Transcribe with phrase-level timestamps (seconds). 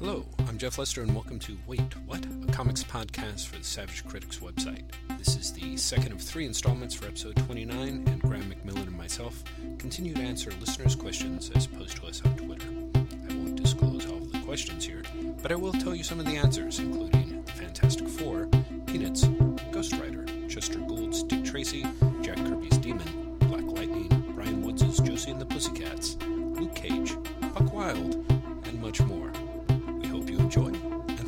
[0.00, 2.24] Hello, I'm Jeff Lester, and welcome to Wait, What?
[2.24, 4.84] A comics podcast for the Savage Critics website.
[5.18, 9.44] This is the second of three installments for episode 29, and Graeme McMillan and myself
[9.78, 12.66] continue to answer listeners' questions as posed to us on Twitter.
[12.94, 15.02] I won't disclose all of the questions here,
[15.42, 18.48] but I will tell you some of the answers, including Fantastic Four,
[18.86, 19.24] Peanuts,
[19.70, 21.84] Ghost Rider, Chester Gould's Dick Tracy,
[22.22, 27.14] Jack Kirby's Demon, Black Lightning, Brian Wood's Josie and the Pussycats, Luke Cage,
[27.52, 28.14] Buck Wild,
[28.64, 29.30] and much more.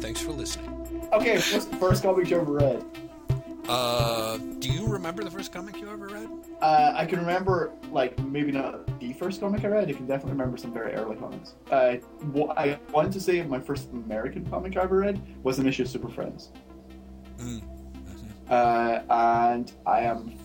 [0.03, 0.69] Thanks for listening.
[1.13, 2.85] Okay, what's the first comic you ever read?
[3.69, 6.29] Uh, do you remember the first comic you ever read?
[6.61, 9.89] Uh, I can remember, like, maybe not the first comic I read.
[9.89, 11.55] I can definitely remember some very early comics.
[11.71, 11.99] Uh,
[12.35, 15.83] wh- I wanted to say my first American comic I ever read was an issue
[15.83, 16.51] of Super Friends.
[17.39, 17.63] Mm.
[18.51, 20.37] Uh, and I am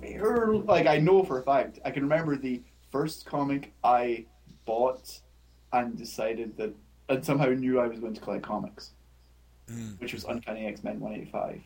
[0.00, 4.24] fair, like, I know for a fact, I can remember the first comic I
[4.64, 5.20] bought
[5.74, 6.74] and decided that,
[7.10, 8.92] and somehow knew I was going to collect comics,
[9.70, 10.00] Mm.
[10.00, 11.62] which was Uncanny X Men 185.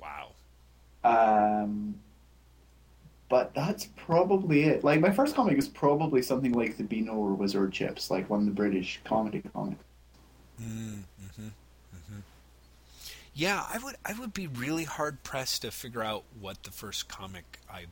[0.00, 0.32] Wow.
[1.04, 1.94] Um,
[3.28, 4.82] but that's probably it.
[4.84, 8.28] Like my first comic was probably something like the Beano or Whizzer and Chips, like
[8.28, 9.84] one of the British comedy comics.
[10.60, 11.04] Mm,
[11.36, 11.48] hmm
[12.08, 12.20] hmm
[13.34, 13.96] Yeah, I would.
[14.04, 17.86] I would be really hard pressed to figure out what the first comic I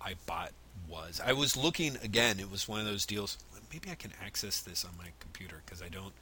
[0.00, 0.52] I bought
[0.88, 1.20] was.
[1.24, 2.40] I was looking again.
[2.40, 3.38] It was one of those deals.
[3.72, 6.12] Maybe I can access this on my computer because I don't.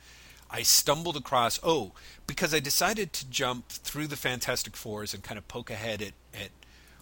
[0.50, 1.60] I stumbled across.
[1.62, 1.92] Oh,
[2.26, 6.12] because I decided to jump through the Fantastic Fours and kind of poke ahead at
[6.34, 6.50] at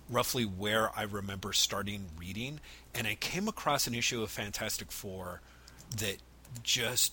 [0.09, 2.61] roughly where I remember starting reading,
[2.95, 5.41] and I came across an issue of Fantastic Four
[5.99, 6.19] that
[6.63, 7.13] just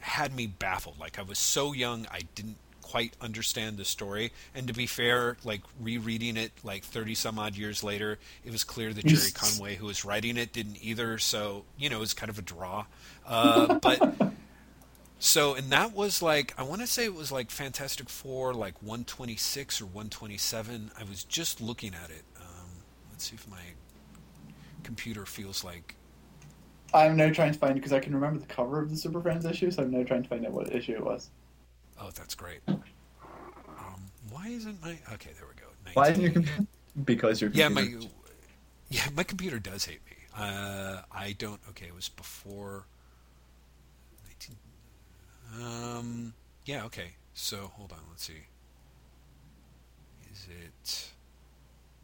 [0.00, 0.98] had me baffled.
[0.98, 2.56] Like I was so young, I didn't
[2.88, 4.32] quite understand the story.
[4.54, 8.64] And to be fair, like rereading it like 30 some odd years later, it was
[8.64, 11.18] clear that Gerry Conway, who was writing it, didn't either.
[11.18, 12.86] So, you know, it was kind of a draw.
[13.26, 14.27] Uh, but
[15.18, 18.80] so, and that was like, I want to say it was like Fantastic Four, like
[18.82, 20.90] 126 or 127.
[20.98, 22.24] I was just looking at it.
[22.40, 23.74] Um, let's see if my
[24.84, 25.96] computer feels like
[26.94, 29.44] I'm now trying to find because I can remember the cover of the Super Friends
[29.44, 31.30] issue, so I'm now trying to find out what issue it was.
[32.00, 32.60] Oh, that's great.
[33.68, 35.32] Um, why isn't my okay?
[35.36, 35.66] There we go.
[35.94, 36.66] Why isn't your computer?
[37.04, 37.94] Because your Yeah, my
[38.88, 40.16] yeah, my computer does hate me.
[40.36, 41.60] Uh, I don't.
[41.70, 42.86] Okay, it was before.
[45.56, 46.34] 19, um.
[46.64, 46.84] Yeah.
[46.84, 47.12] Okay.
[47.34, 47.98] So hold on.
[48.10, 48.44] Let's see.
[50.32, 51.10] Is it?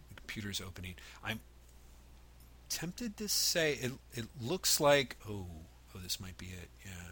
[0.09, 0.95] The computer's opening.
[1.23, 1.41] I'm
[2.69, 3.93] tempted to say it.
[4.13, 5.17] It looks like.
[5.29, 5.47] Oh.
[5.97, 6.69] Oh, this might be it.
[6.85, 7.11] Yeah.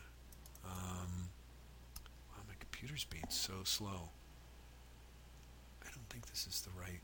[0.65, 1.29] Um.
[2.31, 4.11] Wow, my computer's being so slow.
[5.83, 7.01] I don't think this is the right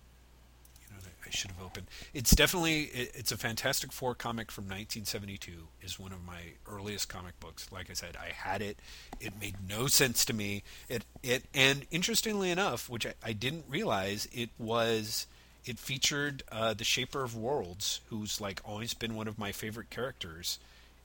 [0.91, 1.87] you know, I should have opened.
[2.15, 5.53] It's definitely it, it's a Fantastic Four comic from 1972.
[5.83, 7.71] is one of my earliest comic books.
[7.71, 8.79] Like I said, I had it.
[9.21, 10.63] It made no sense to me.
[10.89, 15.27] It it and interestingly enough, which I, I didn't realize, it was
[15.65, 19.91] it featured uh, the Shaper of Worlds, who's like always been one of my favorite
[19.91, 20.59] characters.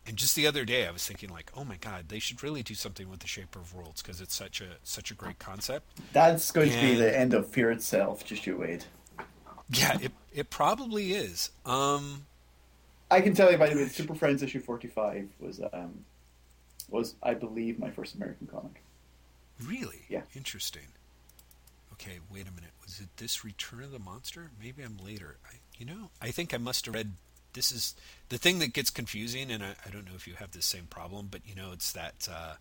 [0.06, 2.62] And just the other day, I was thinking like, oh my god, they should really
[2.62, 5.86] do something with the Shaper of Worlds because it's such a such a great concept.
[6.14, 8.26] That's going to be the end of Fear itself.
[8.26, 8.86] Just you wait.
[9.69, 11.51] Yeah, it it probably is.
[11.66, 12.25] Um,
[13.09, 16.06] I can tell you by the way, Super Friends issue 45 was um
[16.90, 18.84] was I believe my first American comic.
[19.63, 20.01] Really?
[20.09, 20.22] Yeah.
[20.35, 20.88] Interesting.
[21.94, 22.72] Okay, wait a minute.
[22.84, 24.51] Was it this Return of the Monster?
[24.62, 25.38] Maybe I'm later.
[25.46, 27.12] I, you know, I think I must have read.
[27.53, 27.95] This is
[28.30, 30.85] the thing that gets confusing, and I, I don't know if you have the same
[30.85, 32.56] problem, but you know, it's that uh,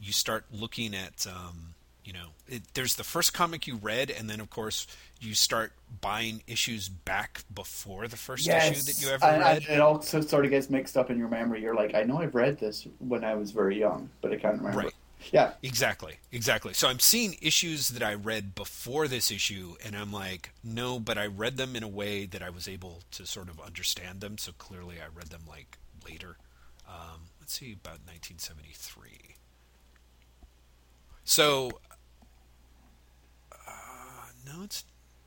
[0.00, 1.26] you start looking at.
[1.26, 1.74] Um,
[2.04, 4.86] you know, it, there's the first comic you read, and then of course
[5.20, 9.56] you start buying issues back before the first issue that you ever and, read.
[9.58, 11.62] and it also sort of gets mixed up in your memory.
[11.62, 14.58] You're like, I know I've read this when I was very young, but I can't
[14.58, 14.80] remember.
[14.84, 14.94] Right.
[15.32, 15.52] Yeah.
[15.62, 16.72] Exactly, exactly.
[16.72, 21.18] So I'm seeing issues that I read before this issue, and I'm like, no, but
[21.18, 24.38] I read them in a way that I was able to sort of understand them.
[24.38, 25.78] So clearly, I read them like
[26.08, 26.36] later.
[26.88, 29.36] Um, let's see, about 1973.
[31.24, 31.70] So,
[34.46, 34.84] no, it's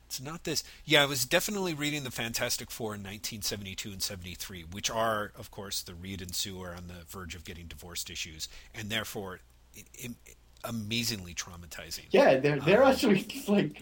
[0.08, 0.64] it's not this.
[0.86, 5.50] Yeah, I was definitely reading the Fantastic Four in 1972 and 73, which are, of
[5.50, 9.40] course, the Reed and Sue are on the verge of getting divorced issues, and therefore
[9.76, 12.06] i i amazingly traumatizing.
[12.12, 13.82] Yeah, they're they're Um, actually like,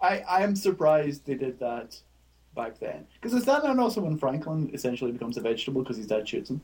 [0.00, 1.96] I I am surprised they did that
[2.56, 3.06] back then.
[3.14, 6.50] Because is that not also when Franklin essentially becomes a vegetable because his dad shoots
[6.50, 6.60] him?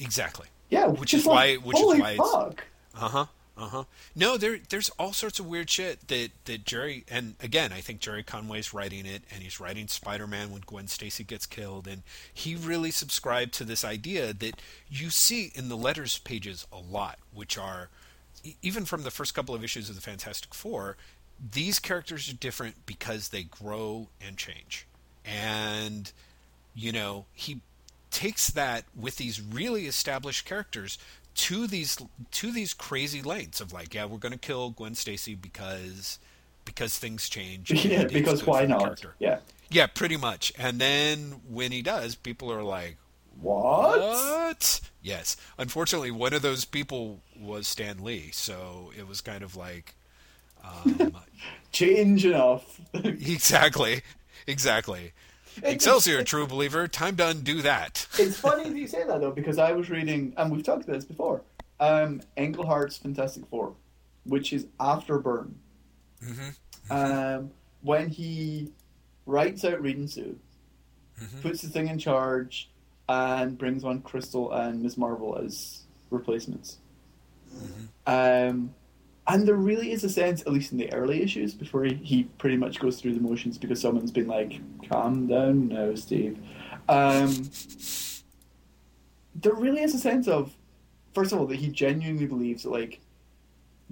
[0.00, 0.48] Exactly.
[0.70, 2.64] Yeah, Which is is like, why- which is why it's- fuck.
[2.94, 3.26] Uh huh.
[3.60, 3.84] Uh huh.
[4.16, 8.00] No, there there's all sorts of weird shit that that Gerry and again I think
[8.00, 12.02] Gerry Conway's writing it and he's writing Spider Man when Gwen Stacy gets killed and
[12.32, 17.18] he really subscribed to this idea that you see in the letters pages a lot,
[17.34, 17.90] which are
[18.62, 20.96] even from the first couple of issues of the Fantastic Four,
[21.52, 24.86] these characters are different because they grow and change.
[25.22, 26.10] And,
[26.74, 27.60] you know, he
[28.10, 30.98] takes that with these really established characters
[31.40, 31.96] to these
[32.32, 36.18] to these crazy lengths of like, yeah, we're going to kill Gwen Stacy because
[36.66, 37.70] because things change.
[37.84, 38.80] yeah, because why not?
[38.80, 39.14] character.
[39.18, 39.38] Yeah.
[39.70, 40.52] Yeah, pretty much.
[40.58, 42.96] And then when he does, people are like,
[43.40, 44.00] What?
[44.00, 44.80] what?
[45.00, 45.36] Yes.
[45.56, 49.94] Unfortunately, one of those people was Stan Lee, so it was kind of like,
[50.62, 51.14] um,
[51.72, 52.80] Change enough.
[52.94, 54.02] exactly,
[54.46, 55.12] exactly.
[55.62, 56.86] Excelsior, true believer.
[56.88, 58.06] Time to undo that.
[58.18, 60.94] it's funny that you say that though, because I was reading, and we've talked about
[60.94, 61.42] this before,
[61.80, 63.74] um, Englehart's Fantastic Four,
[64.24, 65.54] which is after Byrne.
[66.24, 66.92] Mm-hmm.
[66.92, 67.50] Um,
[67.82, 68.70] when he
[69.26, 70.38] writes out Reed and Sue,
[71.20, 71.42] Mhm.
[71.42, 72.70] puts the thing in charge,
[73.08, 76.78] and brings on Crystal and Miss Marvel as replacements.
[78.06, 78.74] Um,
[79.34, 82.24] and there really is a sense, at least in the early issues, before he, he
[82.38, 84.60] pretty much goes through the motions because someone's been like,
[84.90, 86.38] calm down now, Steve.
[86.88, 87.50] Um,
[89.34, 90.54] there really is a sense of,
[91.14, 93.00] first of all, that he genuinely believes that, like,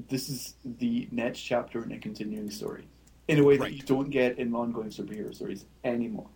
[0.09, 2.85] this is the next chapter in a continuing story
[3.27, 3.73] in a way that Right.
[3.73, 6.29] you don't get in ongoing superhero stories anymore.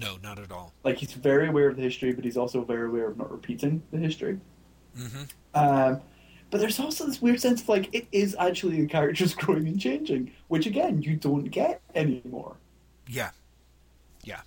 [0.00, 0.72] No, not at all.
[0.84, 3.82] Like, he's very aware of the history, but he's also very aware of not repeating
[3.92, 4.40] the history.
[4.98, 5.22] Mm-hmm.
[5.54, 6.00] Um,
[6.56, 9.78] but there's also this weird sense of like it is actually the characters growing and
[9.78, 12.56] changing, which again you don't get anymore.
[13.06, 13.28] Yeah,
[14.24, 14.40] yeah.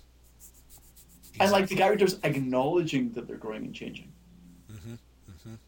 [1.38, 4.10] And like the characters acknowledging that they're growing and changing.
[4.72, 4.98] Mhm,
[5.30, 5.58] mhm.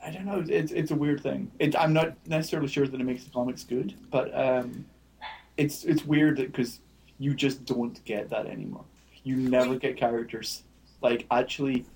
[0.00, 0.44] I don't know.
[0.48, 1.50] It's it's a weird thing.
[1.58, 4.86] It, I'm not necessarily sure that it makes the comics good, but um,
[5.56, 6.78] it's it's weird because
[7.18, 8.84] you just don't get that anymore.
[9.24, 10.62] You never get characters
[11.02, 11.86] like actually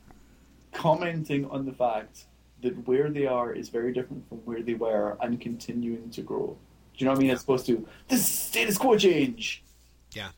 [0.72, 2.24] commenting on the fact
[2.62, 6.56] that where they are is very different from where they were and continuing to grow.
[6.96, 7.30] Do you know what I mean?
[7.30, 9.62] As opposed to this status quo change.
[10.12, 10.28] Yeah.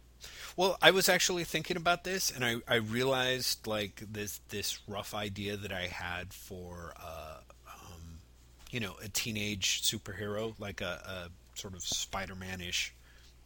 [0.57, 5.15] Well, I was actually thinking about this, and I, I realized like this this rough
[5.15, 8.19] idea that I had for uh, um,
[8.71, 12.95] you know a teenage superhero, like a, a sort of Spider-Man ish,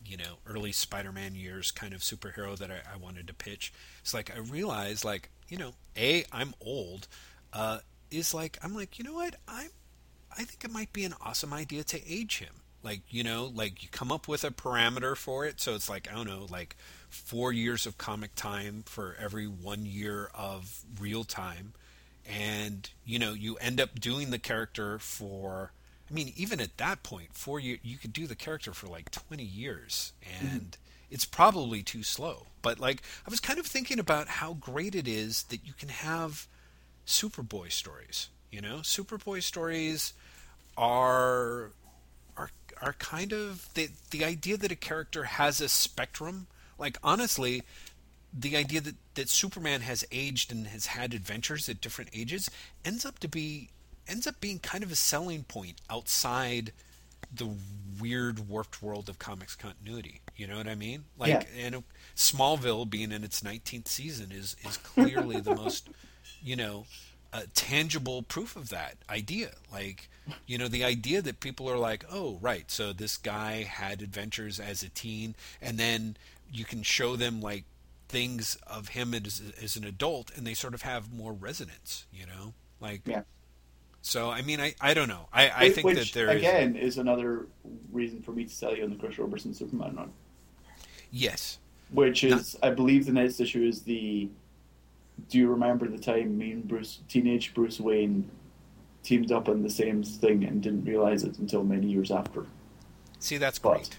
[0.04, 3.72] you know, early Spider-Man years kind of superhero that I, I wanted to pitch.
[4.00, 7.08] It's like I realized like you know, a I'm old,
[7.52, 7.78] uh,
[8.10, 9.70] is like I'm like you know what I'm
[10.32, 12.54] I think it might be an awesome idea to age him.
[12.82, 15.60] Like, you know, like you come up with a parameter for it.
[15.60, 16.76] So it's like, I don't know, like
[17.08, 21.72] four years of comic time for every one year of real time.
[22.24, 25.72] And, you know, you end up doing the character for,
[26.08, 29.10] I mean, even at that point, four years, you could do the character for like
[29.10, 30.12] 20 years.
[30.22, 30.46] Mm-hmm.
[30.46, 30.76] And
[31.10, 32.46] it's probably too slow.
[32.62, 35.88] But, like, I was kind of thinking about how great it is that you can
[35.88, 36.46] have
[37.08, 38.28] Superboy stories.
[38.52, 40.12] You know, Superboy stories
[40.76, 41.70] are
[42.36, 42.50] are
[42.82, 46.46] are kind of the the idea that a character has a spectrum.
[46.78, 47.62] Like honestly,
[48.38, 52.50] the idea that that Superman has aged and has had adventures at different ages
[52.84, 53.70] ends up to be
[54.06, 56.72] ends up being kind of a selling point outside
[57.34, 57.48] the
[58.00, 60.20] weird warped world of comics continuity.
[60.36, 61.04] You know what I mean?
[61.18, 61.42] Like Yeah.
[61.66, 61.82] and
[62.16, 65.88] Smallville being in its 19th season is is clearly the most
[66.42, 66.86] you know
[67.32, 69.50] uh, tangible proof of that idea.
[69.72, 70.08] Like,
[70.46, 74.58] you know, the idea that people are like, oh, right, so this guy had adventures
[74.58, 76.16] as a teen, and then
[76.50, 77.64] you can show them like
[78.08, 82.06] things of him as, as an adult, and they sort of have more resonance.
[82.12, 83.22] You know, like, Yeah.
[84.00, 85.28] So, I mean, I, I don't know.
[85.32, 87.46] I, I Which- think that there again is another
[87.92, 90.12] reason for me to sell you on the Chris Roberson Superman run,
[91.10, 91.58] yes,
[91.90, 94.28] which is I believe the next issue is the.
[95.28, 98.30] Do you remember the time me and Bruce, teenage Bruce Wayne,
[99.02, 102.46] teamed up on the same thing and didn't realize it until many years after?
[103.18, 103.98] See, that's But- great.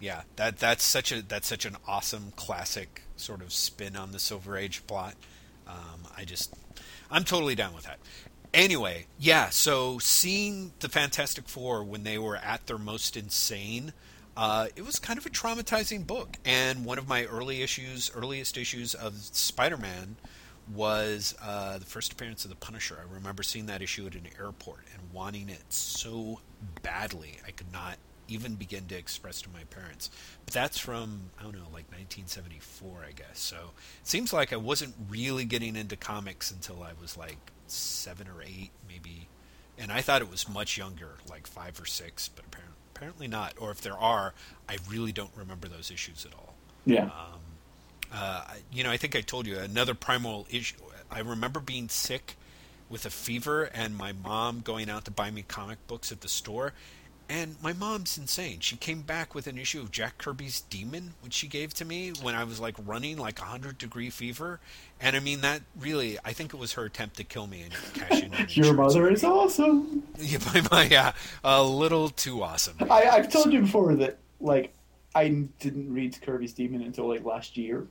[0.00, 4.20] Yeah, that that's such a that's such an awesome classic sort of spin on the
[4.20, 5.14] Silver Age plot.
[5.66, 6.54] Um, I just
[7.10, 7.98] I'm totally down with that.
[8.54, 9.50] Anyway, yeah.
[9.50, 13.92] So seeing the Fantastic Four when they were at their most insane,
[14.38, 16.36] uh, it was kind of a traumatizing book.
[16.44, 20.14] And one of my early issues, earliest issues of Spider-Man,
[20.72, 22.98] was uh, the first appearance of the Punisher.
[23.00, 26.38] I remember seeing that issue at an airport and wanting it so
[26.82, 27.96] badly I could not
[28.28, 30.08] even begin to express to my parents.
[30.44, 33.40] But that's from I don't know, like 1974, I guess.
[33.40, 33.56] So
[34.00, 38.42] it seems like I wasn't really getting into comics until I was like seven or
[38.42, 39.28] eight, maybe.
[39.78, 43.54] And I thought it was much younger, like five or six, but apparently, apparently not.
[43.58, 44.34] Or if there are,
[44.68, 46.54] I really don't remember those issues at all.
[46.84, 47.04] Yeah.
[47.04, 47.40] Um,
[48.12, 50.76] uh, you know, I think I told you another primal issue.
[51.10, 52.36] I remember being sick
[52.90, 56.28] with a fever and my mom going out to buy me comic books at the
[56.28, 56.72] store.
[57.28, 58.60] And my mom's insane.
[58.60, 62.10] She came back with an issue of Jack Kirby's Demon, which she gave to me
[62.10, 64.60] when I was like running like a hundred degree fever.
[65.00, 67.74] And I mean that really, I think it was her attempt to kill me and
[67.92, 68.32] cash in.
[68.48, 70.04] Your mother is awesome.
[70.20, 71.12] Yeah, my, my, yeah,
[71.44, 72.82] a little too awesome.
[72.90, 74.74] I, I've told you before that like
[75.14, 75.28] I
[75.60, 77.88] didn't read Kirby's Demon until like last year,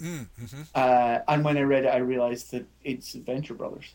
[0.00, 3.94] Mm, hmm uh, and when I read it, I realized that it's Adventure Brothers.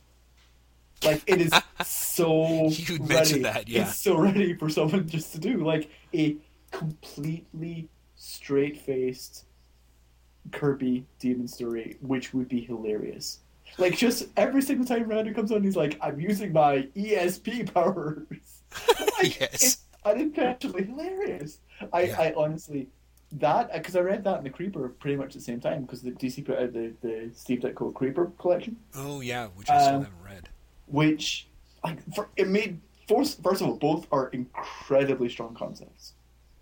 [1.05, 1.51] Like it is
[1.85, 3.39] so You'd ready.
[3.43, 3.83] that, yeah.
[3.87, 6.35] It's so ready for someone just to do like a
[6.71, 9.45] completely straight-faced
[10.51, 13.39] Kirby Demon story, which would be hilarious.
[13.77, 18.27] Like just every single time Randy comes on, he's like, "I'm using my ESP powers."
[19.17, 19.53] like, Yes.
[19.53, 21.59] it's unintentionally hilarious.
[21.91, 22.19] I, Yeah.
[22.21, 22.87] I honestly
[23.31, 26.03] that because I read that in the Creeper pretty much at the same time because
[26.03, 29.95] the DC put out the the Steve Ditko Creeper collection, Oh yeah, which I still
[29.95, 30.49] Um, haven't read.
[30.93, 31.47] Which
[31.83, 36.13] like for, it made first first of all both are incredibly strong concepts.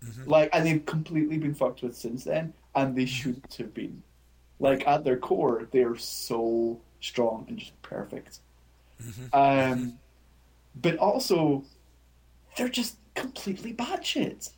[0.02, 0.26] Mhm.
[0.26, 2.96] Like and they've completely been fucked with since then, and Mm-hmm.
[2.96, 4.02] they shouldn't have been.
[4.58, 8.40] Like at their core, they are so strong and just perfect.
[9.02, 9.28] Mhm.
[9.42, 9.98] Um,
[10.80, 11.64] but also,
[12.56, 14.50] they're just completely batshit.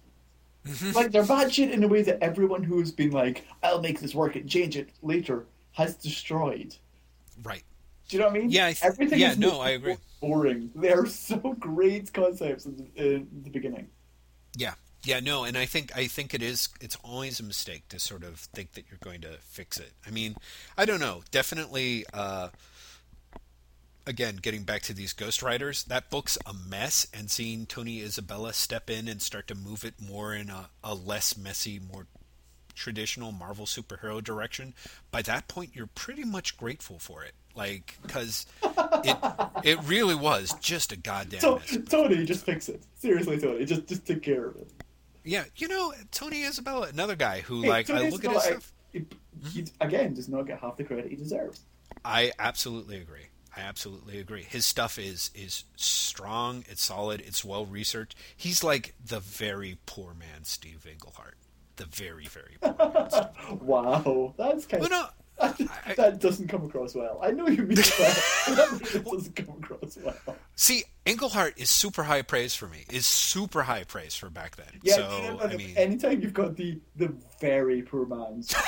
[0.67, 0.95] Mhm.
[0.95, 4.15] Like they're batshit in a way that everyone who has been like, "I'll make this
[4.15, 6.77] work and change it later," has destroyed.
[7.43, 7.65] Right.
[8.09, 8.51] Do you know what I mean?
[8.51, 9.19] Yeah, I th- everything.
[9.19, 9.97] yeah, is no, I agree.
[10.21, 10.71] Boring.
[10.75, 13.89] They're so great concepts in the, in the beginning.
[14.57, 14.75] Yeah.
[15.05, 18.25] Yeah, no, and I think I think it is it's always a mistake to sort
[18.25, 19.93] of think that you're going to fix it.
[20.07, 20.35] I mean,
[20.79, 21.23] I don't know.
[21.31, 22.49] Definitely uh
[24.07, 28.53] again, getting back to these Ghost Riders, that book's a mess and seeing Tony Isabella
[28.53, 32.07] step in and start to move it more in a, a less messy, more
[32.75, 34.75] traditional Marvel superhero direction,
[35.11, 37.33] by that point you're pretty much grateful for it.
[37.55, 39.17] Like cuz it
[39.63, 41.61] it really was just a goddamn So.
[41.89, 42.83] Tony, just fix it.
[42.97, 44.71] Seriously, Tony, just just take care of it.
[45.25, 48.43] Yeah, you know, Tony Isabella, another guy who, Hey, like, I Tony look at his
[48.43, 48.73] Isabella, stuff.
[48.93, 48.99] he-
[49.53, 49.83] he mm-hmm.
[49.87, 51.61] again does not get half the credit he deserves.
[52.05, 53.27] I absolutely agree.
[53.57, 54.43] I absolutely agree.
[54.43, 56.65] His stuff is is strong.
[56.69, 57.21] It's solid.
[57.21, 58.17] It's well researched.
[58.37, 61.37] He's like the very poor man, Steve Englehart.
[61.77, 63.11] The very very poor man.
[63.11, 63.61] Steve.
[63.63, 67.19] Wow, that's kind Well, of no, I- that doesn't come across well.
[67.23, 68.23] I know you mean that,
[68.93, 70.37] that doesn't come across well.
[70.55, 72.85] see, Englehart is super high praise for me.
[72.91, 74.81] Is super high praise for back then.
[74.85, 78.55] Yeah, so you know, I mean, anytime you've got the the very poor man's,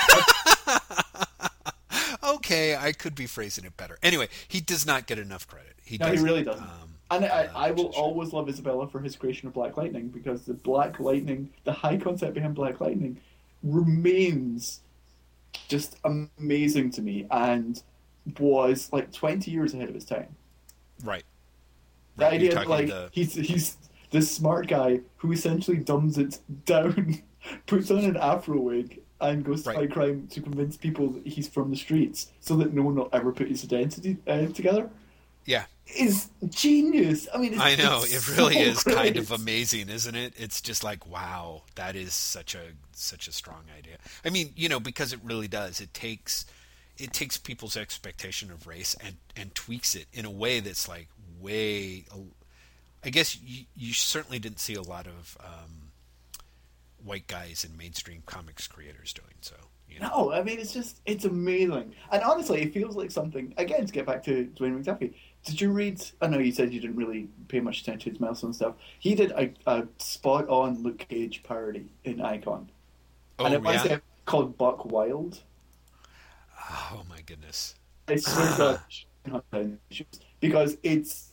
[2.24, 3.98] okay, I could be phrasing it better.
[4.02, 5.74] Anyway, he does not get enough credit.
[5.84, 6.64] He no, he really doesn't.
[6.64, 10.42] Um, and I, I will always love Isabella for his creation of Black Lightning because
[10.44, 13.20] the Black Lightning, the high concept behind Black Lightning,
[13.62, 14.80] remains
[15.68, 17.82] just amazing to me and
[18.40, 20.34] was like twenty years ahead of its time.
[21.04, 21.24] right.
[22.16, 23.76] The Right, idea you're like the- he's he's
[24.10, 27.22] this smart guy who essentially dumbs it down,
[27.66, 29.78] puts on an afro wig, and goes to Right.
[29.80, 33.10] fight crime to convince people that he's from the streets, so that no one will
[33.12, 34.88] ever put his identity uh, together.
[35.44, 35.66] Yeah.
[35.94, 37.28] Is genius.
[37.32, 40.34] I mean, it's, I know it really so is kind of amazing, isn't it?
[40.36, 43.96] It's just like wow, that is such a such a strong idea.
[44.24, 45.80] I mean, you know, because it really does.
[45.80, 46.44] It takes
[46.98, 51.08] it takes people's expectation of race and and tweaks it in a way that's like
[51.40, 52.04] way.
[53.04, 55.85] I guess you, you certainly didn't see a lot of um,
[57.06, 59.54] white guys and mainstream comics creators doing so.
[59.88, 60.08] You know?
[60.08, 63.54] No, I mean it's just it's amazing, and honestly, it feels like something.
[63.56, 66.04] Again, to get back to Dwayne McDuffie, did you read?
[66.20, 68.74] I know you said you didn't really pay much attention to his milestone stuff.
[68.98, 72.68] He did a, a spot on Luke Cage parody in Icon,
[73.38, 73.94] Oh and it was yeah.
[73.94, 75.40] uh, called Buck Wild.
[76.68, 77.74] Oh my goodness.
[78.08, 79.78] I swear to God,
[80.40, 81.32] because it's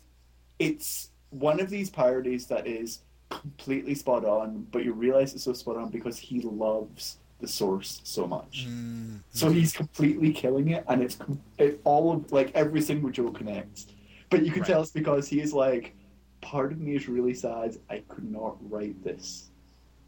[0.60, 3.00] it's one of these parodies that is
[3.42, 8.00] completely spot on, but you realize it's so spot on because he loves the source
[8.04, 8.66] so much.
[8.70, 11.18] Mm, So he's completely killing it, and it's
[11.58, 13.88] it, all of like every single joke connects.
[14.30, 14.68] But you can Right.
[14.72, 15.96] tell it's because he is like,
[16.42, 17.78] part of me is really sad.
[17.90, 19.50] I could not write this.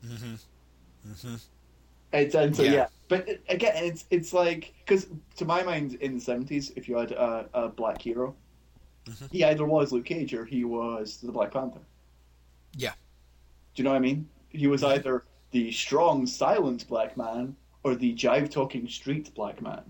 [0.01, 0.35] hmm
[1.21, 1.35] hmm
[2.13, 2.71] It's, and so Yeah.
[2.73, 2.87] yeah.
[3.09, 6.95] but it, again, it's it's like because to my mind, in the seventies, if you
[6.97, 8.35] had a, a black hero,
[9.05, 9.31] Mhm.
[9.31, 11.81] he either was Luke Cage or he was the Black Panther.
[12.77, 12.93] Yeah.
[13.75, 14.27] Do you know what I mean?
[14.49, 19.83] He was either the strong, silent black man or the jive talking street black man.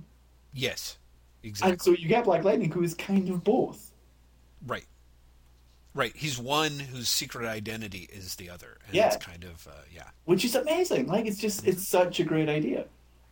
[0.53, 0.97] Yes.
[1.43, 1.71] Exactly.
[1.73, 3.91] And so you get Black Lightning, who is kind of both.
[4.65, 4.85] Right.
[5.93, 6.11] Right.
[6.15, 8.79] He's one whose secret identity is the other.
[8.87, 9.07] And Yeah.
[9.07, 10.09] it's kind of, uh, yeah.
[10.25, 11.05] which is amazing.
[11.07, 12.85] Like it's just it's such a great idea.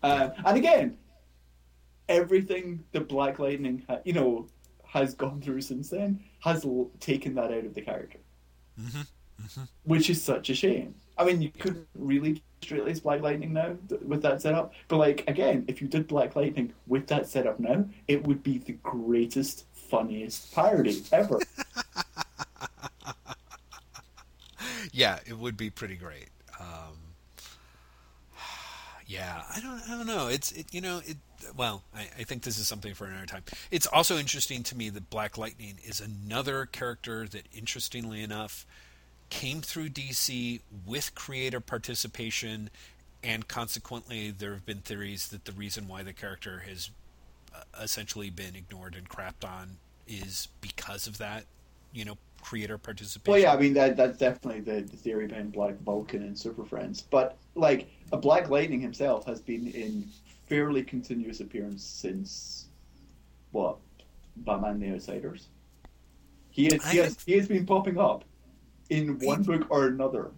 [0.04, 0.98] Um, and again,
[2.10, 4.48] everything that Black Lightning, ha- you know,
[4.86, 8.20] has gone through since then has l- taken that out of the character,
[8.80, 9.02] Mm-hmm.
[9.84, 10.96] Which is such a shame.
[11.18, 14.98] I mean, you couldn't really straight lace Black Lightning now th- with that setup, but
[14.98, 18.74] like again, if you did Black Lightning with that setup now, it would be the
[18.74, 21.40] greatest, funniest parody ever.
[24.94, 26.30] Yeah, it would be pretty great.
[26.60, 26.98] Um,
[29.08, 30.28] yeah, I don't, I don't know.
[30.28, 31.18] It's, it, you know, it.
[31.58, 33.44] Well, I, I think this is something for another time.
[33.70, 38.66] It's also interesting to me that Black Lightning is another character that, interestingly enough,
[39.34, 42.70] came through DC with creator participation,
[43.24, 46.92] and consequently, there have been theories that the reason why the character has
[47.54, 51.46] uh, essentially been ignored and crapped on is because of that,
[51.94, 53.32] you know, creator participation.
[53.32, 56.64] Well, yeah, I mean that that's definitely the, the theory behind Black Vulcan and Super
[56.64, 57.02] Friends.
[57.02, 60.06] But like a Black Lightning himself has been in
[60.48, 62.68] fairly continuous appearance since
[63.52, 63.78] what
[64.38, 65.48] Batman: The Outsiders.
[66.52, 68.26] He has, he I has he has been popping up
[68.94, 70.32] in one book or another.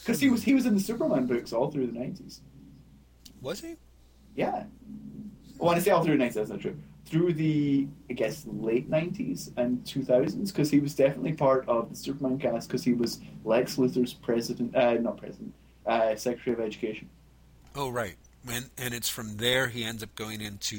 [0.00, 2.40] Because he was he was in the Superman books all through the nineties.
[3.40, 3.76] Was he?
[4.36, 4.64] Yeah.
[5.58, 6.76] When I say all through the nineties, that's not true.
[7.06, 11.90] Through the I guess late nineties and two thousands, because he was definitely part of
[11.90, 15.54] the Superman cast, because he was Lex Luthor's president, uh, not president,
[15.86, 17.08] uh, Secretary of Education.
[17.74, 18.16] Oh, right.
[18.48, 20.78] And and it's from there he ends up going into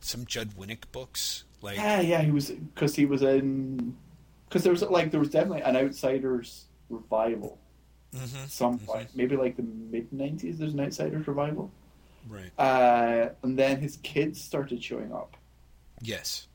[0.00, 1.44] some Judd Winick books.
[1.60, 3.96] Like, Yeah, yeah, he was because he was in
[4.48, 7.58] because there was like there was definitely an Outsiders revival
[8.14, 10.58] Mhm, some point, maybe like the mid nineties.
[10.58, 11.70] There's an Outsiders revival,
[12.28, 12.50] right?
[12.58, 15.36] uh, and then his kids started showing up,
[16.00, 16.48] Yes,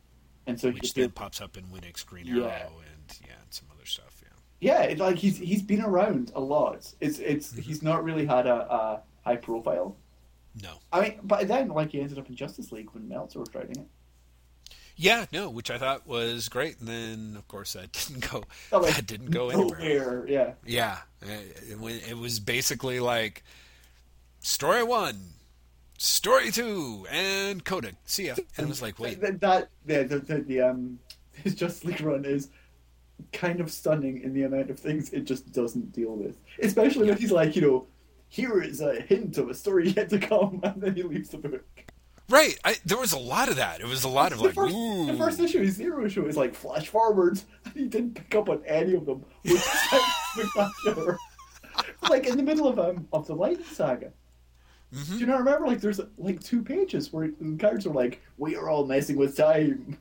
[0.48, 2.66] and so which he then pops up in Winick's Green Arrow Yeah.
[2.68, 4.22] and yeah, and some other stuff.
[4.24, 4.30] Yeah.
[4.62, 6.92] Yeah, it's like he's he's been around a lot.
[7.00, 7.62] It's it's Mm-hmm.
[7.62, 9.96] he's not really had a, a high profile.
[10.62, 10.70] No.
[10.92, 13.76] I mean, but then like he ended up in Justice League when Meltzer was writing
[13.78, 13.88] it.
[14.96, 18.44] Yeah, no, which I thought was great, and then of course that didn't go.
[18.72, 19.80] Oh, like, that didn't go anywhere.
[19.80, 20.28] nowhere.
[20.28, 23.44] Yeah, Yeah, it, it, it was basically like
[24.40, 25.20] story one,
[25.98, 27.96] story two, and Kodak.
[28.06, 28.36] See ya.
[28.58, 31.00] And it was like, wait, that, that the, the, the, the um
[31.32, 32.50] his Justice League run is
[33.32, 36.38] kind of stunning in the amount of things it just doesn't deal with.
[36.62, 37.88] Especially when he's like, you know,
[38.30, 41.38] here is a hint of a story yet to come, and then he leaves the
[41.38, 41.66] book.
[42.30, 42.58] Right?
[42.64, 43.82] I, there was a lot of that.
[43.82, 46.26] It was a lot of the, like, first, ooh, the first issue, his zero issue,
[46.26, 51.18] is like flash forwards, and he didn't pick up on any of them, which is
[52.10, 54.12] like in the middle of um of the Lightning Saga.
[54.94, 55.14] Mhm.
[55.14, 55.68] Do you not remember?
[55.68, 59.36] Like there's like two pages where the characters are like, "We are all messing with
[59.36, 59.98] time,"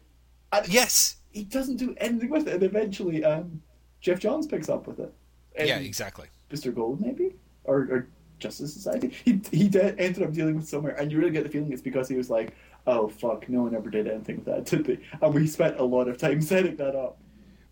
[0.53, 2.55] and yes, he doesn't do anything with it.
[2.55, 3.63] And eventually, um,
[4.01, 5.13] Geoff Johns picks up with it.
[5.57, 6.29] And yeah, exactly.
[6.51, 6.75] Mr.
[6.75, 8.09] Gold, maybe, or, or
[8.43, 9.13] Justice Society.
[9.25, 11.83] He he de- ended up dealing with somewhere, and you really get the feeling it's
[11.83, 12.55] because he was like,
[12.87, 15.85] "Oh fuck, no one ever did anything with that, did they?" And we spent a
[15.85, 17.19] lot of time setting that up.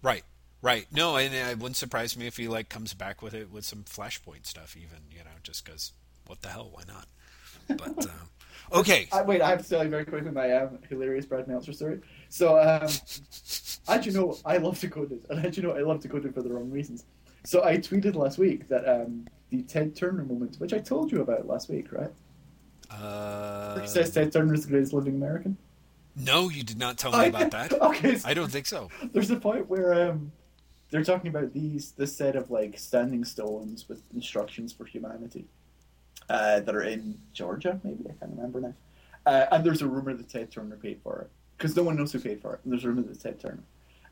[0.03, 0.25] Right,
[0.63, 0.87] right.
[0.93, 3.85] No, and it wouldn't surprise me if he like comes back with it with some
[3.85, 5.93] Flashpoint stuff, even you know, just because
[6.27, 7.07] what the hell, why not?
[7.69, 11.27] But uh, okay, I, wait, I have to tell you very quickly my um, hilarious
[11.27, 12.01] Brad Meltzer story.
[12.29, 12.89] So, um,
[13.89, 16.53] as you know, I love Decoded, and as you know, I love Decoded for the
[16.53, 17.05] wrong reasons.
[17.45, 21.21] So I tweeted last week that um, the Ted Turner moment, which I told you
[21.23, 22.11] about last week, right?
[22.91, 25.57] uh, He says Ted Turner is the greatest living American.
[26.17, 27.73] no, you did not tell me about that.
[27.81, 28.89] okay, so I don't think so.
[29.13, 30.33] there's a point where um,
[30.91, 35.45] they're talking about these this set of like standing stones with instructions for humanity
[36.29, 38.75] uh, that are in Georgia, maybe I can't remember now.
[39.27, 42.11] Uh, and there's a rumor that Ted Turner paid for it because no one knows
[42.13, 42.61] who paid for it.
[42.65, 43.63] And there's a rumor that Ted Turner.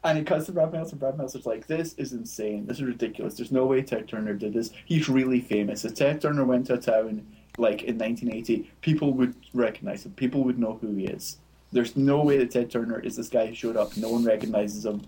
[0.05, 0.97] And it cuts to Brad Meltzer.
[0.97, 2.67] Brad Meltzer's like, "This is insane.
[2.67, 3.35] This is ridiculous.
[3.37, 4.71] There's no way Ted Turner did this.
[4.85, 5.85] He's really famous.
[5.85, 7.27] If Ted Turner went to a town
[7.59, 10.13] like in 1980, people would recognize him.
[10.13, 11.39] People would know who he is.
[11.73, 13.97] There's no way that Ted Turner is this guy who showed up.
[13.97, 15.03] No one recognizes him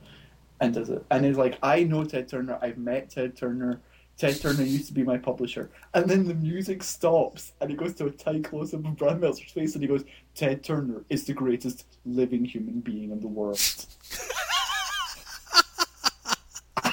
[0.61, 1.05] and does it.
[1.11, 2.59] And he's like, I know Ted Turner.
[2.61, 3.81] I've met Ted Turner.
[4.18, 5.70] Ted Turner used to be my publisher.
[5.94, 9.20] And then the music stops and he goes to a tight close up of Brad
[9.20, 13.29] Meltzer's face and he goes, Ted Turner is the greatest living human being in the
[13.29, 13.61] world.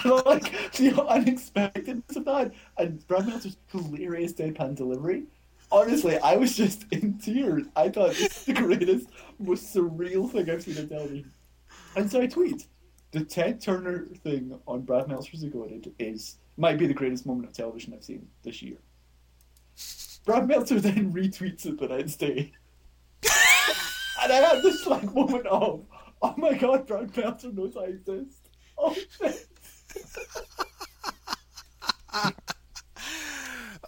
[0.25, 5.23] Like the unexpectedness of that and Brad Meltzer's hilarious deadpan delivery.
[5.71, 7.65] Honestly, I was just in tears.
[7.75, 11.31] I thought this is the greatest, most surreal thing I've seen on television.
[11.95, 12.67] And so I tweet,
[13.11, 17.53] the Ted Turner thing on Brad Meltzer's Decoded is might be the greatest moment of
[17.53, 18.77] television I've seen this year.
[20.25, 22.51] Brad Meltzer then retweets it the next day.
[24.23, 25.85] and I had this like moment of,
[26.21, 28.49] oh my god, Brad Meltzer knows I exist.
[28.77, 29.47] Oh shit.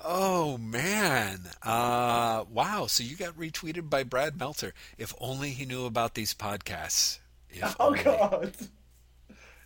[0.01, 1.41] Oh man!
[1.61, 2.87] Uh, wow.
[2.87, 4.73] so you got retweeted by Brad Meltzer.
[4.97, 7.19] If only he knew about these podcasts.
[7.49, 8.03] If Oh only.
[8.03, 8.53] god.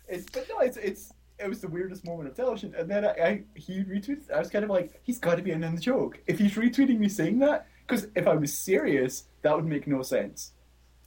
[0.08, 2.74] It's but no, it's it's it was the weirdest moment of television.
[2.76, 4.30] And then I, I he retweeted.
[4.30, 6.18] I was kind of like, he's got to be in on the joke.
[6.26, 10.02] If he's retweeting me saying that, because if I was serious, that would make no
[10.02, 10.52] sense.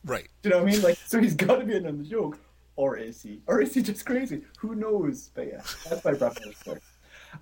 [0.04, 0.28] Right.
[0.42, 0.82] Do you know what I mean?
[0.84, 2.40] Like, so he's got to be in on the joke,
[2.78, 3.42] or is he?
[3.48, 4.44] Or is he just crazy?
[4.60, 5.30] Who knows?
[5.34, 6.80] But yeah, that's my brother's story.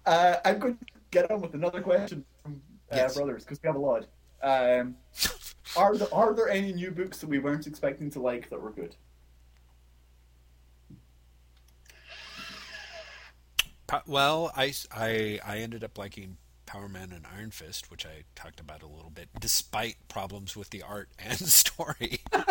[0.05, 3.15] Uh, I'm going to get on with another question from uh, Yes.
[3.15, 4.07] brothers because we have a lot.
[4.41, 4.95] Um,
[5.77, 8.71] are there are there any new books that we weren't expecting to like that were
[8.71, 8.95] good?
[14.07, 18.59] Well, I, I, I ended up liking Power Man and Iron Fist, which I talked
[18.59, 22.19] about a little bit, despite problems with the art and story.
[22.33, 22.41] uh,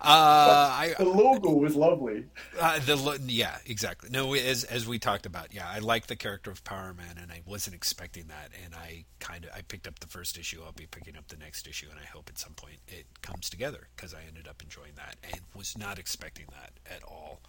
[0.00, 2.24] I, The logo was lovely.
[2.58, 4.10] Uh, the lo- yeah, exactly.
[4.10, 7.30] No, as as we talked about, yeah, I like the character of Power Man, and
[7.30, 10.60] I wasn't expecting that, and I kind of I picked up the first issue.
[10.64, 13.48] I'll be picking up the next issue, and I hope at some point it comes
[13.50, 17.40] together because I ended up enjoying that and was not expecting that at all.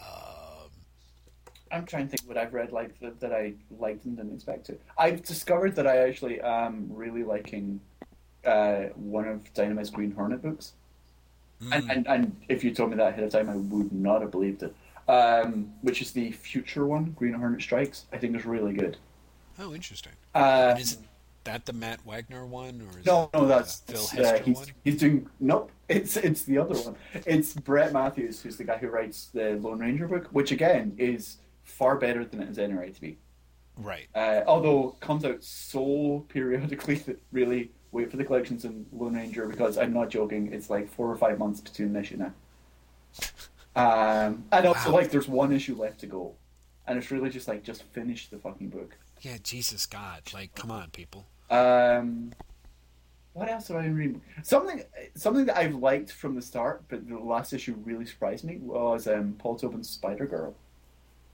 [0.00, 0.70] Um,
[1.70, 4.66] I'm trying to think what I've read like that, that I liked and didn't expect
[4.66, 4.76] to.
[4.98, 7.80] I've discovered that I actually am really liking
[8.44, 10.72] uh, one of Dynamite's Green Hornet books.
[11.72, 14.22] And, mm, and and if you told me that ahead of time, I would not
[14.22, 14.74] have believed it.
[15.08, 18.06] Um, which is the future one, Green Hornet Strikes.
[18.12, 18.96] I think is really good.
[19.58, 20.12] oh, interesting.
[20.34, 20.98] Uh, is
[21.44, 24.66] that the Matt Wagner one, or is no, it no, that's Phil uh, he's, one?
[24.84, 25.70] he's doing nope.
[25.90, 26.94] It's it's the other one.
[27.26, 31.38] It's Brett Matthews, who's the guy who writes the Lone Ranger book, which again is
[31.70, 33.18] far better than it has any right to be.
[33.76, 34.08] Right.
[34.14, 39.46] Uh, although comes out so periodically that really wait for the collections in Lone Ranger
[39.46, 40.52] because I'm not joking.
[40.52, 42.32] It's like four or five months between an issue now.
[43.76, 44.96] Um, and also Wow.
[44.98, 46.34] like there's one issue left to go,
[46.86, 48.96] and it's really just like just finish the fucking book.
[49.20, 51.26] Yeah, Jesus God, like, come on, people.
[51.50, 52.32] Um,
[53.32, 54.22] what else have I been reading?
[54.42, 54.82] Something
[55.14, 59.06] something that I've liked from the start, but the last issue really surprised me was
[59.06, 60.54] um, Paul Tobin's Spider Girl.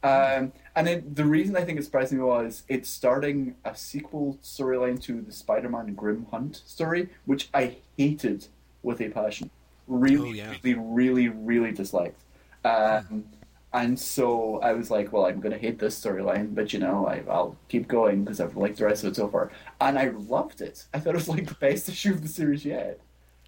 [0.07, 4.39] Um, and then the reason I think it surprised me was it's starting a sequel
[4.43, 8.47] storyline to the Spider-Man Grim Hunt story, which I hated
[8.83, 9.51] with a passion.
[9.89, 10.55] Really, Oh, yeah.
[10.63, 12.21] really, really, really disliked.
[12.65, 13.25] Um,
[13.73, 17.07] and so I was like, well, I'm going to hate this storyline, but you know,
[17.07, 19.51] I, I'll keep going because I've liked the rest of it so far.
[19.81, 20.85] And I loved it.
[20.95, 23.01] I thought it was like the best issue of the series yet.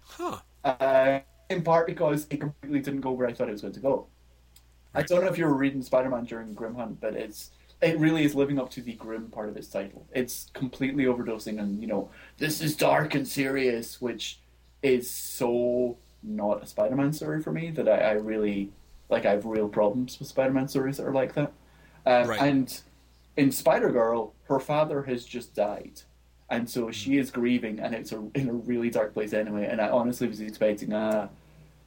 [0.03, 0.37] Huh.
[0.63, 1.19] Uh,
[1.49, 4.07] in part because it completely didn't go where I thought it was going to go.
[4.93, 8.25] I don't know if you were reading Spider-Man during Grim Hunt, but it's it really
[8.25, 10.05] is living up to the grim part of its title.
[10.13, 14.39] It's completely overdosing on you know this is dark and serious, which
[14.81, 18.71] is so not a Spider-Man story for me that I, I really
[19.09, 19.25] like.
[19.25, 21.53] I have real problems with Spider-Man stories that are like that.
[22.05, 22.41] Um, Right.
[22.41, 22.81] And
[23.37, 26.01] in Spider Girl, her father has just died,
[26.49, 29.67] and so she is grieving, and it's a, in a really dark place anyway.
[29.69, 31.29] And I honestly was expecting a,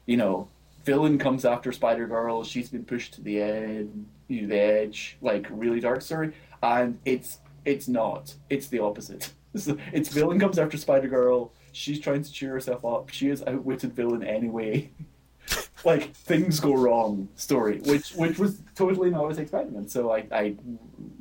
[0.07, 0.49] you know,
[0.85, 2.45] villain comes after Spider Girl.
[2.45, 6.99] She's been pushed to the end, you know, the edge, like really dark story, and
[7.05, 8.35] it's it's not.
[8.51, 9.33] It's the opposite.
[9.55, 11.53] So it's villain comes after Spider Girl.
[11.73, 13.11] She's trying to cheer herself up.
[13.11, 14.91] She is outwitted villain anyway.
[15.85, 19.91] like things go wrong story, which which was totally not what I was expecting, and
[19.91, 20.57] so I I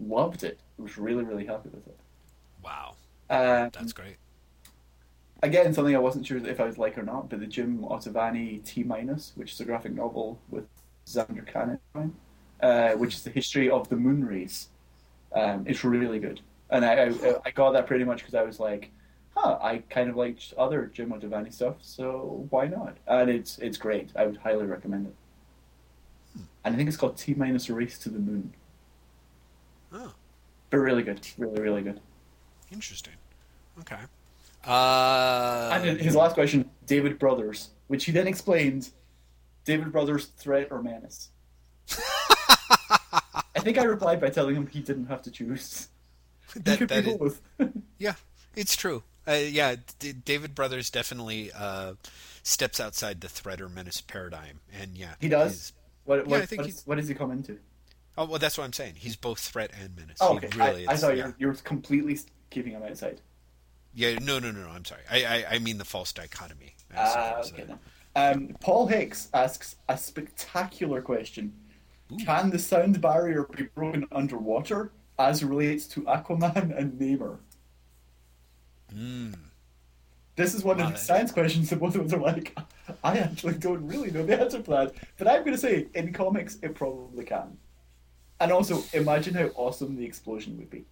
[0.02, 0.62] loved it.
[0.80, 2.00] I was really really happy with it.
[2.63, 2.95] Wow.
[3.30, 4.15] Um, That's great.
[5.43, 8.63] Again, something I wasn't sure if I would like or not, but the Jim Ottaviani
[8.63, 10.65] T minus, which is a graphic novel with
[11.08, 11.80] Zander Cannon,
[12.62, 14.69] uh, which is the history of the moon race.
[15.34, 18.60] Um, it's really good, and I I, I got that pretty much because I was
[18.60, 18.91] like,
[19.36, 22.97] huh, I kind of liked other Jim Ottaviani stuff, so why not?
[23.08, 24.12] And it's it's great.
[24.15, 25.15] I would highly recommend it.
[26.63, 28.54] And I think it's called T minus Race to the Moon,
[29.91, 30.13] Oh,
[30.69, 31.99] but really good, really really good.
[32.71, 33.13] interesting.
[33.80, 33.97] Okay.
[34.65, 38.89] Uh, And his last question, David Brothers, which he then explained,
[39.65, 41.30] David Brothers, threat or menace?
[43.54, 45.89] I think I replied by telling him he didn't have to choose.
[46.54, 47.41] he that, could that be both.
[47.97, 48.13] yeah,
[48.56, 49.04] it's true.
[49.28, 51.93] Uh, yeah, D- David Brothers definitely uh,
[52.43, 55.74] steps outside the threat or menace paradigm, and yeah, He does?
[56.06, 57.60] what, what, Yeah, I think what, he's- what does he come into?
[58.17, 58.95] Oh well, that's what I'm saying.
[58.97, 60.17] He's both threat and menace.
[60.19, 60.50] Oh, okay.
[60.56, 61.17] really I, I thought yeah.
[61.17, 62.19] you, were, you were completely
[62.50, 63.21] keeping him outside.
[63.93, 64.69] Yeah, no, no, no, no.
[64.69, 65.01] I'm sorry.
[65.10, 66.75] I, I, I mean the false dichotomy.
[66.95, 67.75] Ah, suppose, okay uh.
[68.34, 71.54] Um, Paul Hicks asks a spectacular question.
[72.25, 77.38] Can the sound barrier be broken underwater as relates to Aquaman and Namor?
[78.93, 79.34] mm,
[80.36, 82.58] This is one Wow, of the that- science questions that both of us are like,
[83.04, 84.93] I actually don't really know the answer to that.
[85.17, 87.58] But I'm going to say, in comics, it probably can.
[88.41, 90.84] And also, imagine how awesome the explosion would be.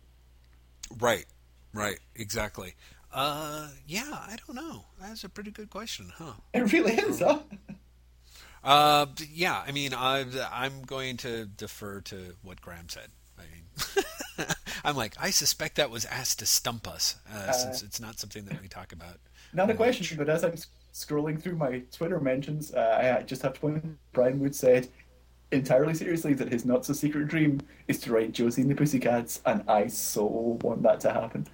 [1.00, 1.26] right,
[1.74, 2.76] right, exactly.
[3.12, 4.86] Uh, yeah, I don't know.
[5.02, 6.34] That's a pretty good question, huh?
[6.54, 7.40] It really is, huh?
[8.64, 13.10] Uh, yeah, I mean, I, I'm going to defer to what Graham said.
[13.38, 14.48] I mean,
[14.84, 18.20] I'm like, I suspect that was asked to stump us, uh, uh, since it's not
[18.20, 19.18] something that we talk about.
[19.54, 20.54] Not a question, but as I'm
[20.94, 24.90] scrolling through my Twitter mentions, uh, I just have to point Brian Wood said
[25.52, 29.42] entirely seriously that his not so secret dream is to write Josie and the Pussycats,
[29.46, 30.26] and I so
[30.62, 31.48] want that to happen.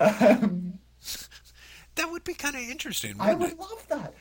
[0.00, 0.78] Um,
[1.96, 3.14] that would be kind of interesting.
[3.18, 3.58] I would it?
[3.58, 4.14] love that.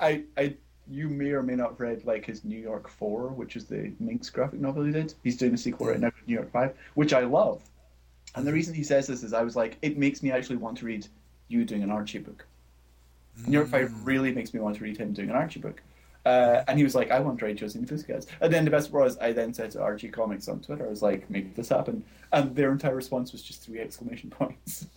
[0.00, 0.54] I, I,
[0.90, 3.92] you may or may not have read like his New York Four, which is the
[4.00, 5.14] Minx graphic novel he did.
[5.22, 7.62] He's doing a sequel right now, New York Five, which I love.
[8.34, 10.78] And the reason he says this is I was like, it makes me actually want
[10.78, 11.06] to read
[11.48, 12.46] you doing an Archie book.
[13.40, 13.48] Mm.
[13.48, 14.06] New York Five mm.
[14.06, 15.82] really makes me want to read him doing an Archie book.
[16.24, 18.26] Uh, and he was like, I want Josie and the Pussycats.
[18.40, 20.90] And then the best part was, I then said to Archie Comics on Twitter, I
[20.90, 22.04] was like, make this happen.
[22.32, 24.86] And their entire response was just three exclamation points.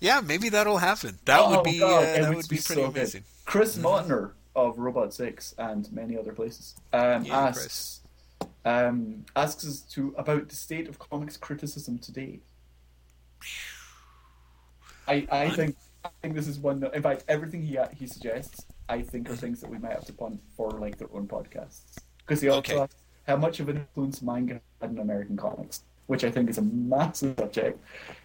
[0.00, 1.18] yeah, maybe that'll happen.
[1.24, 3.22] That oh, would be God, uh, that would, would be, pretty so amazing.
[3.22, 3.50] Good.
[3.50, 8.00] Chris mm of Robot Six and many other places um, yeah, asks
[8.66, 12.40] um, asks us to about the state of comics criticism today.
[15.08, 16.80] I I think I think this is one.
[16.80, 20.04] That, in fact, everything he he suggests, I think are things that we might have
[20.06, 21.98] to punt for like their own podcasts.
[22.18, 22.82] Because he also okay.
[22.82, 26.58] asks how much of an influence manga had in American comics, which I think is
[26.58, 27.78] a massive subject.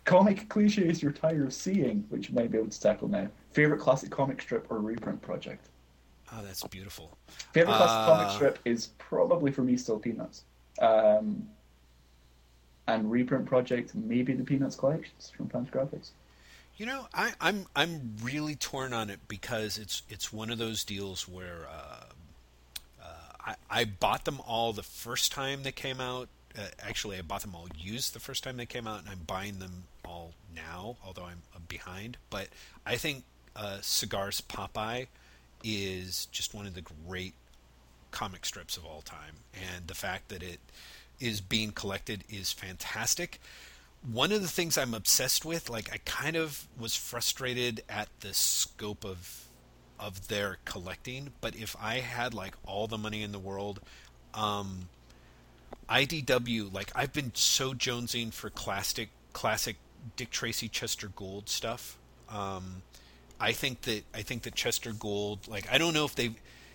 [0.05, 3.27] Comic cliches you're tired of seeing, which you might be able to tackle now.
[3.51, 5.69] Favorite classic comic strip or reprint project?
[6.33, 7.17] Oh, that's beautiful.
[7.53, 7.77] Favorite uh...
[7.77, 10.43] classic comic strip is probably for me still Peanuts.
[10.79, 11.47] Um,
[12.87, 16.11] and reprint project maybe the Peanuts collections from Fantagraphics.
[16.77, 20.59] You know, I, am I'm, I'm really torn on it because it's it's one of
[20.59, 22.03] those deals where uh,
[23.03, 26.29] uh, I I bought them all the first time they came out.
[26.55, 29.21] Uh, actually, I bought them all used the first time they came out, and I'm
[29.25, 30.97] buying them all now.
[31.03, 32.49] Although I'm behind, but
[32.85, 33.23] I think
[33.55, 35.07] uh, Segar's Popeye
[35.63, 37.33] is just one of the great
[38.11, 40.59] comic strips of all time, and the fact that it
[41.19, 43.39] is being collected is fantastic
[44.11, 48.33] one of the things I'm obsessed with, like I kind of was frustrated at the
[48.33, 49.43] scope of
[49.99, 53.79] of their collecting, but if I had like all the money in the world,
[54.35, 54.89] um,
[55.89, 59.77] IDW, like I've been so jonesing for classic classic
[60.15, 61.97] Dick Tracy Chester Gould stuff.
[62.29, 62.83] Um,
[63.39, 66.31] I think that I think that Chester Gould, like I don't know if they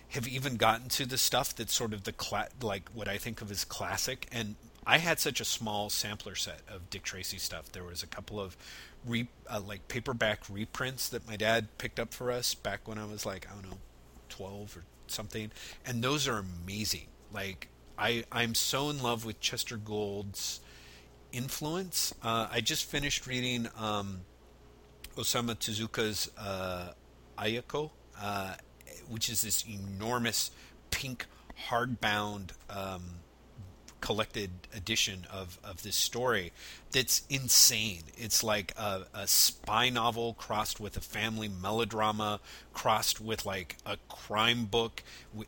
[0.09, 3.41] have even gotten to the stuff that's sort of the cla- like what I think
[3.41, 7.71] of as classic, and I had such a small sampler set of Dick Tracy stuff.
[7.71, 8.57] There was a couple of
[9.05, 13.05] re, uh, like paperback reprints that my dad picked up for us back when I
[13.05, 13.77] was like I don't know,
[14.29, 15.51] twelve or something,
[15.85, 17.07] and those are amazing.
[17.31, 20.59] Like I I'm so in love with Chester Gould's
[21.31, 22.13] influence.
[22.21, 24.21] Uh, I just finished reading um,
[25.15, 26.93] Osamu Tezuka's uh,
[27.37, 27.91] Ayako,
[28.21, 28.55] uh,
[29.09, 30.51] which is this enormous
[30.91, 31.25] pink
[31.69, 32.51] hardbound.
[32.69, 33.03] Um,
[34.03, 36.51] collected edition of, of this story
[36.91, 38.01] that's insane.
[38.17, 42.41] It's like a, a spy novel crossed with a family melodrama,
[42.73, 45.03] crossed with like a crime book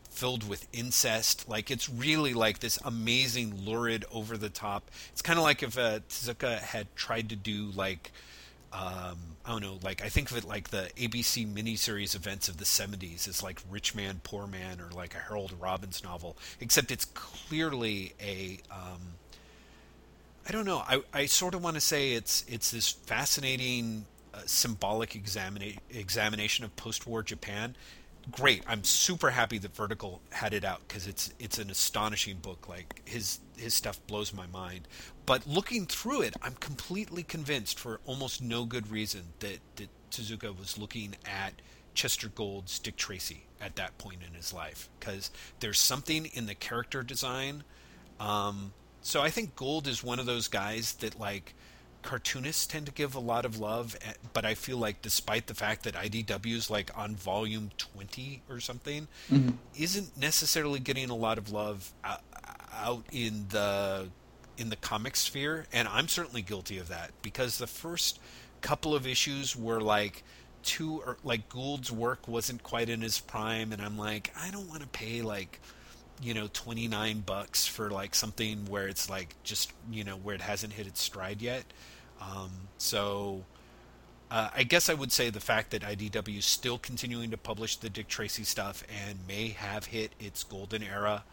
[0.09, 1.49] filled with incest.
[1.49, 4.89] Like it's really like this amazing, lurid, over the top.
[5.11, 8.13] It's kind of like if uh, Tezuka had tried to do like
[8.75, 12.57] um, I don't know, like I think of it like the ABC miniseries events of
[12.57, 16.91] the 70s is like Rich Man, Poor Man, or like a Harold Robbins novel, except
[16.91, 18.59] it's clearly a.
[18.69, 19.15] Um,
[20.47, 20.79] I don't know.
[20.79, 26.65] I, I sort of want to say it's it's this fascinating uh, symbolic examina- examination
[26.65, 27.75] of post-war Japan
[28.31, 28.63] great.
[28.67, 32.67] I'm super happy that Vertical had it out because it's it's an astonishing book.
[32.67, 34.88] Like his his stuff blows my mind.
[35.25, 40.57] But looking through it, I'm completely convinced, for almost no good reason, that that Tezuka
[40.57, 41.61] was looking at
[41.93, 46.55] Chester Gould's Dick Tracy at that point in his life because there's something in the
[46.55, 47.63] character design.
[48.19, 51.53] Um, so I think Gould is one of those guys that like
[52.01, 55.55] cartoonists tend to give a lot of love, eh, but I feel like despite the
[55.55, 59.51] fact that IDW is like on volume 20 or something, mm-hmm.
[59.77, 61.91] isn't necessarily getting a lot of love
[62.73, 64.09] out in the
[64.57, 68.19] in the comic sphere, and I'm certainly guilty of that because the first
[68.61, 70.23] couple of issues were like
[70.63, 74.67] too or like Gould's work wasn't quite in his prime, and I'm like, I don't
[74.67, 75.59] want to pay like
[76.21, 80.41] you know 29 bucks for like something where it's like just you know where it
[80.41, 81.65] hasn't hit its stride yet.
[82.21, 83.43] Um, so
[84.31, 87.75] uh, I guess I would say the fact that IDW is still continuing to publish
[87.77, 91.23] the Dick Tracy stuff and may have hit its golden era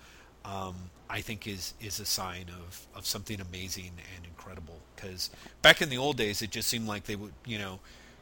[0.44, 0.74] um,
[1.09, 4.78] I think is is a sign of, of something amazing and incredible.
[4.96, 7.81] Because back in the old days, it just seemed like they would, you know,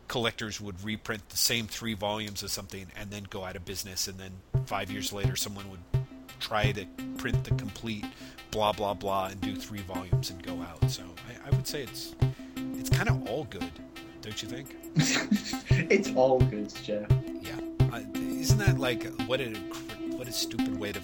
[0.09, 4.09] collectors would reprint the same three volumes of something and then go out of business,
[4.09, 4.33] and then
[4.67, 5.81] five years later, someone would
[6.41, 6.87] try to
[7.19, 8.05] print the complete
[8.51, 10.91] blah blah blah and do three volumes and go out.
[10.91, 12.15] So I, I would say it's
[12.75, 13.71] it's kind of all good,
[14.23, 14.77] don't you think?
[15.91, 17.09] it's all good, Jeff.
[17.41, 17.61] Yeah,
[17.93, 19.90] uh, isn't that like what a what
[20.31, 21.01] a stupid way to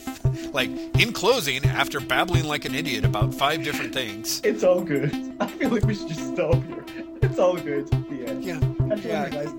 [0.52, 4.40] like in closing after babbling like an idiot about five different things.
[4.44, 5.12] It's all good.
[5.40, 6.84] I feel like we should just stop here.
[7.22, 7.88] It's all good.
[8.08, 8.44] The end.
[8.44, 9.28] Yeah, yeah.
[9.28, 9.52] guys.